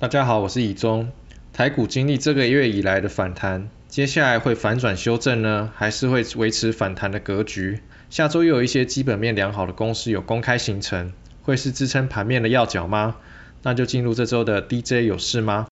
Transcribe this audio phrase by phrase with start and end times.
[0.00, 1.10] 大家好，我是以中。
[1.52, 7.80] 台股经历这个月以来的反弹，接下来会反转修正呢，还是会维持反弹的格局？
[8.08, 13.16] 下周又有一些基本面良好的公司有公开形成，会是支撑盘面的要角吗？
[13.64, 15.66] 那就进入这周的 DJ 有事吗？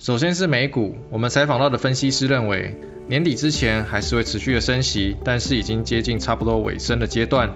[0.00, 7.54] 首先是美股，我们采访到的分析师认为，年底之前还是会持续的升息，但是已经接近差不多尾声的阶段。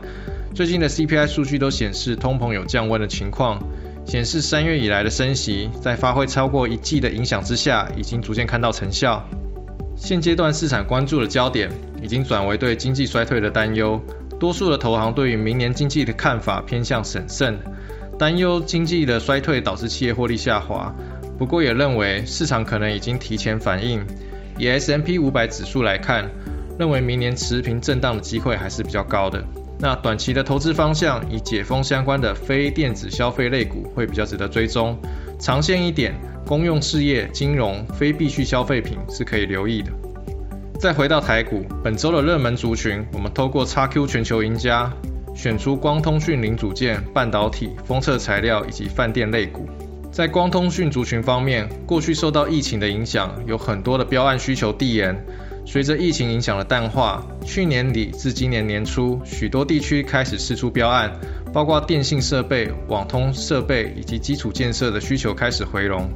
[0.52, 3.62] 最近的 CPI 数据都显示通膨有降温的情况，
[4.04, 9.24] 显示三月以来的升息在发挥超过一季的影响之下，已经逐渐看到成效。
[9.96, 11.70] 现阶段市场关注的焦点
[12.02, 14.00] 已经转为对经济衰退的担忧，
[14.40, 17.56] 多数的投行对于明年经济的看法偏向审慎，
[18.18, 20.92] 担忧经济的衰退导致企业获利下滑。
[21.38, 24.04] 不过也认为市场可能已经提前反应。
[24.58, 26.28] 以 S&P 五百指数来看，
[26.78, 29.42] 认为明年持平震荡的机会还是比较高的。
[29.82, 34.94] 那短期的投资方向，以解封相关的非电子消费类股会比较值得追踪。
[35.38, 36.14] 长线一点，
[36.46, 39.90] 公用事业、金融、非必需消费品是可以留意的。
[40.78, 44.92] 再回到台股，本周的热门族群，我们透过 XQ 全球赢家
[45.34, 49.66] 选出光通讯零组件、半导体、封测材料以及饭店类股。
[50.10, 55.24] 在光通讯族群方面，过去受到疫情的影响，有很多的标案需求递延。
[55.64, 61.12] 随着疫情影响的淡化，去年底至今年年初，许多地区开始释出标案，
[61.52, 66.10] 包括电信设备、网通设备以及基础建设的需求开始回笼，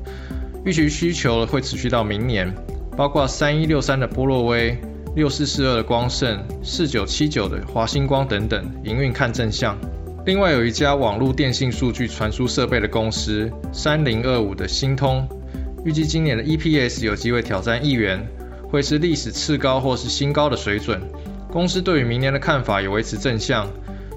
[0.64, 2.52] 预期需求会持续到明年，
[2.96, 4.76] 包括三一六三的波洛威、
[5.14, 9.78] 六四四二的光盛、四九七九的华星光等等，营运看正向。
[10.24, 15.28] 另外有一家网络电信数据传输设备的公司三零二五的星通，
[15.84, 18.26] 预计今年的 EPS 有机会挑战一元。
[18.70, 21.00] 会是历史次高或是新高的水准。
[21.52, 23.70] 公司对于明年的看法也维持正向，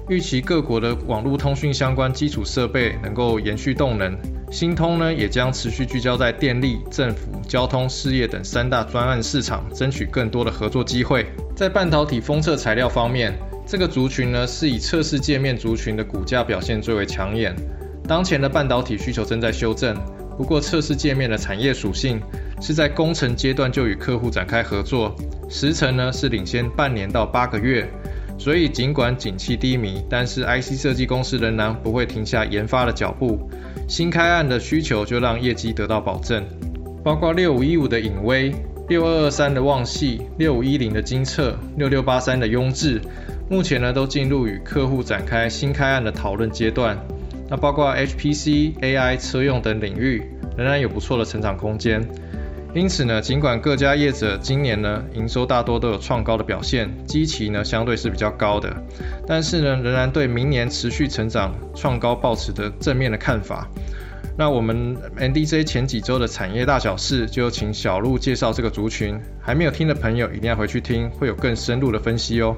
[0.08, 4.18] 预期各国的网络通讯相关基础设备能够延续动能。
[4.50, 11.26] 新通呢也将持续聚焦在电力、政府、交通、事业等三大专案市场，争取更多的合作机会。
[11.54, 13.38] 在半导体封测材料方面，
[13.68, 17.54] 这个族群呢是以测试界面族群的股价表现最为抢眼。
[18.08, 19.94] 当前的半导体需求正在修正。
[20.38, 22.18] 不过，测试界面的产业属性
[22.62, 25.14] 是在工程阶段就与客户展开合作，
[25.50, 27.86] 时程呢是领先半年到八个月。
[28.38, 33.50] 所以，尽管景气低迷，但是 IC 设计公司仍然不会停下研发的脚步。
[33.86, 36.42] 新开案的需求就让业绩得到保证，
[37.04, 38.54] 包括六五一五的影威、
[38.88, 43.00] 六二二三的旺系、六五一零的金策、六六八三的雍智，
[43.50, 46.98] 目前呢都进入与客户展开新开案的讨论阶段。
[47.50, 50.22] 那包括 HPC、AI、车用等领域，
[50.56, 52.06] 仍然有不错的成长空间。
[52.74, 58.76] 因此呢，尽管各家业者今年呢营收大多都有创高的表现，基期呢相对是比较高的，
[59.26, 63.66] 但是呢仍然对明年持续成长创高抱持的正面的看法。
[64.36, 72.54] 那我们 NDJ 前几周的产业大小事，就请小鹿介绍这个族群，还没有听的朋友一定要回去听，会有更深入的分析哦。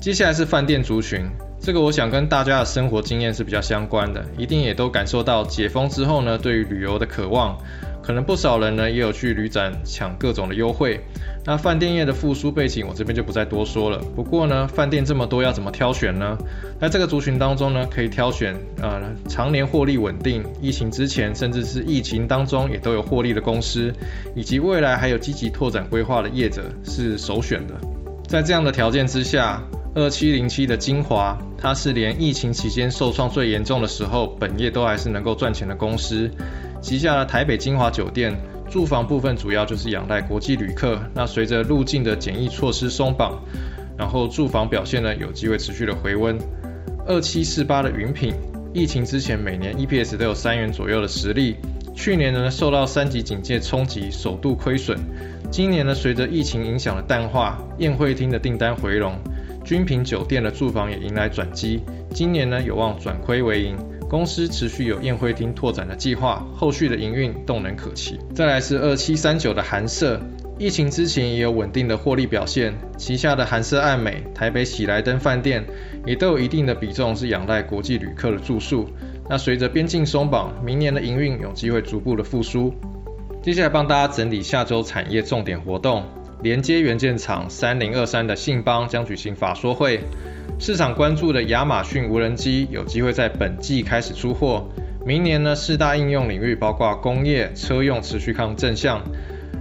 [0.00, 1.28] 接下来是饭店族群。
[1.60, 7.54] 这个我想跟大家的生活经验是比较相关的，一定也都感受到解封之后呢，对于旅游的渴望，
[8.02, 10.98] 可能不少人呢也有去旅展抢各种的优惠。
[11.44, 13.98] 那饭店业的复苏背景，我这边就不再多说了。
[14.16, 16.38] 不过呢，饭店这么多，要怎么挑选呢？
[16.80, 23.92] 在这个族群当中呢，可以挑选呃常年获利稳定，疫情之前甚至是疫情当中也都有获利的公司，
[24.34, 27.74] 以及未来还有积极拓展规划的业者是首选的。
[28.26, 29.62] 在这样的条件之下。
[29.92, 36.30] 二七零七的精华，它是连疫情期间受创最严重的时候，本业都还是能够赚钱的公司。
[36.80, 38.40] 旗下的台北精华酒店
[38.70, 41.00] 住房部分主要就是仰赖国际旅客。
[41.12, 43.42] 那随着入境的检疫措施松绑，
[43.98, 46.38] 然后住房表现呢有机会持续的回温。
[47.06, 48.32] 二七四八的云品，
[48.72, 51.56] 疫情之前每年 EPS 都有三元左右的实力，
[51.96, 54.96] 去年呢受到三级警戒冲击，首度亏损。
[55.50, 59.18] 今年呢随着疫情影响的淡化，宴会厅的订单回笼。
[59.64, 63.76] 君品酒店的住房也迎来转机，今年呢有望转亏为盈。
[64.08, 68.18] 公司持续有宴会厅拓展的计划，后续的营运动能可期。
[68.34, 70.20] 再来是二七三九的韩舍，
[70.58, 75.64] 疫情之前也有稳定的获利表现，旗下的韩舍爱美、台北喜来登饭店
[76.04, 78.88] 也都有一定的比重是仰赖国际旅客的住宿。
[79.28, 82.74] 那随着边境松绑，明年的营运有机会逐步的复苏。
[83.42, 86.02] 接下来帮大家整理下周产业重点活动。
[86.42, 90.00] 连接元件厂三零二三的信邦将举行法说会，
[90.58, 94.68] 市场关注的亚马逊无人机有机会在本季开始出货。
[95.04, 99.02] 明年呢，四大应用领域包括工业、车用持续抗正向。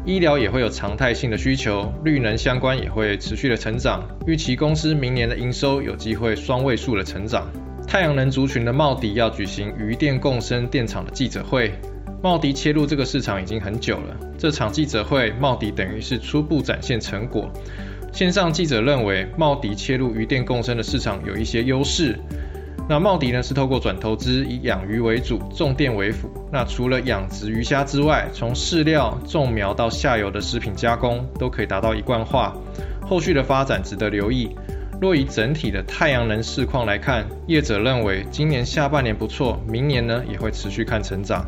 [0.06, 4.02] 医疗也会有常态性的需求，绿能相关也会持续的成长。
[4.26, 7.48] 预期公司明年的营收有机会双位数的成长。
[7.86, 11.74] 太阳能族群的茂迪要举行余电共生电厂的记者会。
[12.22, 17.50] 茂迪切入这个市场已经很久了，这场记者会茂迪等于是初步展现成果。
[18.12, 22.20] 线上记者认为，茂迪切入鱼电共生的市场有一些优势。
[22.90, 26.30] 那茂迪呢是透过转投资，以养鱼为主，种电为辅。
[26.52, 32.54] 那除了养殖鱼虾之外，从饲料、种苗到下游的食品加工，都可以达到一贯化。
[33.02, 34.50] 后续的发展值得留意。
[35.00, 41.46] 若以整体的太阳能市况来看，业者认为今年下半年不错，明年呢也会持续看成长。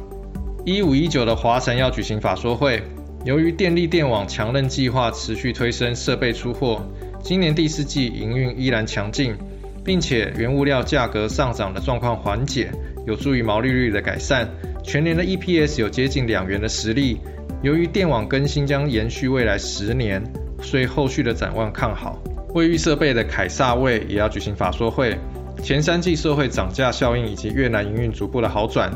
[0.63, 2.83] 一五一九的华晨要举行法说会，
[3.25, 6.85] 由于电力电网强韧计划持续推升设备出货，
[7.23, 9.35] 今年第四季营运依然强劲，
[9.83, 12.71] 并且原物料价格上涨的状况缓解，
[13.07, 14.47] 有助于毛利率的改善。
[14.83, 17.17] 全年的 EPS 有接近两元的实力。
[17.63, 20.21] 由于电网更新将延续未来十年，
[20.61, 22.21] 所以后续的展望看好。
[22.53, 25.17] 卫浴设备的凯撒卫也要举行法说会，
[25.63, 28.91] 前三季社会涨价效应以及越南营运逐步的好转。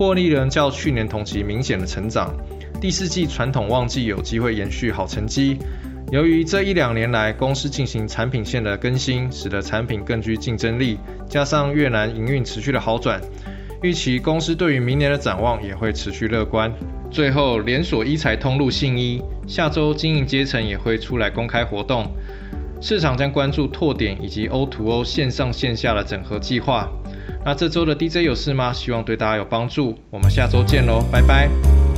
[0.00, 2.34] 获利仍较去年同期明显的成长，
[2.80, 5.58] 第四季传统旺季有机会延续好成绩。
[6.10, 10.98] 由于这一两年来公司进行产品线的更新，使得产品更具竞争力，
[11.28, 13.20] 加上越南营运持续的好转，
[13.82, 16.72] 预期公司对于明年的展望也会持续乐观。
[17.10, 22.10] 最后，连锁医材通路信医下周经营阶层也会出来公开活动，
[22.80, 26.88] 市场将关注拓点以及 O2O 线上线下的整合计划。
[27.44, 28.72] 那这周的 DJ 有事吗？
[28.72, 29.96] 希望对大家有帮助。
[30.10, 31.89] 我们下周见喽，拜拜。